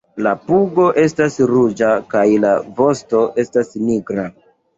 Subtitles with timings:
[0.27, 4.27] La pugo estas ruĝa kaj la vosto estas nigra.